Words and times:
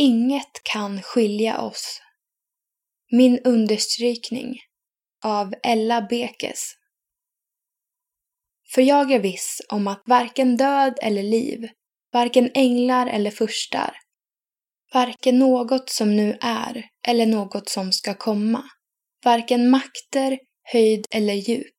Inget 0.00 0.60
kan 0.62 1.02
skilja 1.02 1.60
oss. 1.60 2.00
Min 3.10 3.38
understrykning 3.44 4.56
av 5.24 5.54
Ella 5.62 6.02
Bekes. 6.02 6.72
För 8.74 8.82
jag 8.82 9.12
är 9.12 9.18
viss 9.18 9.60
om 9.68 9.88
att 9.88 10.02
varken 10.06 10.56
död 10.56 10.98
eller 11.02 11.22
liv, 11.22 11.68
varken 12.12 12.50
änglar 12.54 13.06
eller 13.06 13.30
furstar, 13.30 13.96
varken 14.94 15.38
något 15.38 15.90
som 15.90 16.16
nu 16.16 16.38
är 16.40 16.84
eller 17.06 17.26
något 17.26 17.68
som 17.68 17.92
ska 17.92 18.14
komma, 18.14 18.64
varken 19.24 19.70
makter, 19.70 20.38
höjd 20.72 21.06
eller 21.10 21.34
djup, 21.34 21.76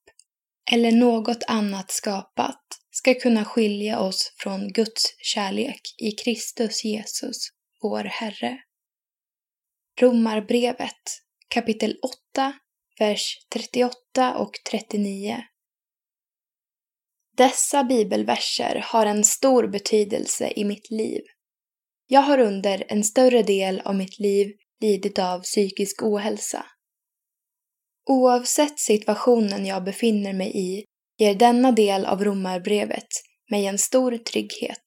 eller 0.72 0.92
något 0.92 1.44
annat 1.48 1.92
skapat 1.92 2.62
ska 2.92 3.14
kunna 3.14 3.46
skilja 3.46 4.00
oss 4.00 4.34
från 4.38 4.68
Guds 4.68 5.04
kärlek 5.22 5.82
i 5.98 6.12
Kristus 6.12 6.86
Jesus, 6.86 7.59
vår 7.82 8.04
Herre. 8.04 8.60
Romarbrevet 10.02 11.02
kapitel 11.48 12.00
8, 12.36 12.54
vers 13.00 13.38
38 13.54 14.38
och 14.38 14.52
39. 14.72 15.44
Dessa 17.38 17.84
bibelverser 17.84 18.84
har 18.86 19.06
en 19.06 19.24
stor 19.24 19.68
betydelse 19.68 20.54
i 20.56 20.66
mitt 20.66 20.92
liv. 20.92 21.22
Jag 22.08 22.22
har 22.22 22.38
under 22.40 22.84
en 22.88 23.04
större 23.04 23.44
del 23.44 23.80
av 23.80 23.96
mitt 23.96 24.20
liv 24.20 24.56
lidit 24.82 25.20
av 25.20 25.40
psykisk 25.40 26.04
ohälsa. 26.04 26.66
Oavsett 28.10 28.80
situationen 28.80 29.66
jag 29.66 29.84
befinner 29.84 30.34
mig 30.34 30.52
i 30.58 30.86
ger 31.18 31.36
denna 31.36 31.72
del 31.72 32.06
av 32.06 32.24
Romarbrevet 32.24 33.08
mig 33.52 33.66
en 33.66 33.78
stor 33.78 34.18
trygghet 34.18 34.86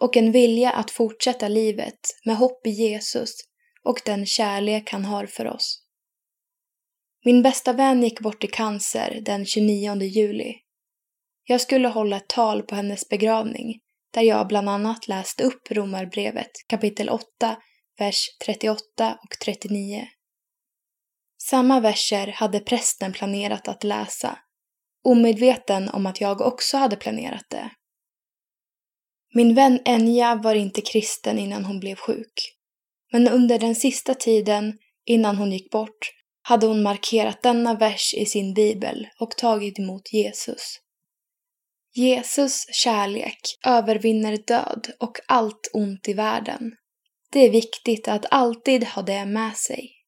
och 0.00 0.16
en 0.16 0.32
vilja 0.32 0.70
att 0.70 0.90
fortsätta 0.90 1.48
livet 1.48 2.00
med 2.24 2.36
hopp 2.36 2.66
i 2.66 2.70
Jesus 2.70 3.34
och 3.84 4.00
den 4.04 4.26
kärlek 4.26 4.90
han 4.92 5.04
har 5.04 5.26
för 5.26 5.46
oss. 5.46 5.82
Min 7.24 7.42
bästa 7.42 7.72
vän 7.72 8.02
gick 8.02 8.20
bort 8.20 8.44
i 8.44 8.46
cancer 8.46 9.20
den 9.24 9.46
29 9.46 10.02
juli. 10.02 10.54
Jag 11.44 11.60
skulle 11.60 11.88
hålla 11.88 12.16
ett 12.16 12.28
tal 12.28 12.62
på 12.62 12.74
hennes 12.74 13.08
begravning 13.08 13.80
där 14.12 14.22
jag 14.22 14.48
bland 14.48 14.68
annat 14.68 15.08
läste 15.08 15.44
upp 15.44 15.70
Romarbrevet 15.70 16.50
kapitel 16.68 17.08
8, 17.08 17.56
vers 17.98 18.26
38 18.44 19.18
och 19.22 19.38
39. 19.44 20.06
Samma 21.42 21.80
verser 21.80 22.26
hade 22.26 22.60
prästen 22.60 23.12
planerat 23.12 23.68
att 23.68 23.84
läsa, 23.84 24.38
omedveten 25.04 25.88
om 25.88 26.06
att 26.06 26.20
jag 26.20 26.40
också 26.40 26.76
hade 26.76 26.96
planerat 26.96 27.46
det. 27.50 27.70
Min 29.34 29.54
vän 29.54 29.80
Enja 29.84 30.34
var 30.34 30.54
inte 30.54 30.80
kristen 30.80 31.38
innan 31.38 31.64
hon 31.64 31.80
blev 31.80 31.96
sjuk. 31.96 32.56
Men 33.12 33.28
under 33.28 33.58
den 33.58 33.74
sista 33.74 34.14
tiden, 34.14 34.78
innan 35.04 35.36
hon 35.36 35.52
gick 35.52 35.70
bort, 35.70 36.10
hade 36.42 36.66
hon 36.66 36.82
markerat 36.82 37.42
denna 37.42 37.74
vers 37.74 38.14
i 38.14 38.26
sin 38.26 38.54
bibel 38.54 39.08
och 39.20 39.30
tagit 39.30 39.78
emot 39.78 40.12
Jesus. 40.12 40.78
Jesus 41.94 42.66
kärlek 42.72 43.40
övervinner 43.66 44.36
död 44.46 44.86
och 45.00 45.18
allt 45.26 45.70
ont 45.72 46.08
i 46.08 46.12
världen. 46.12 46.72
Det 47.32 47.40
är 47.40 47.50
viktigt 47.50 48.08
att 48.08 48.26
alltid 48.30 48.84
ha 48.84 49.02
det 49.02 49.26
med 49.26 49.56
sig. 49.56 50.01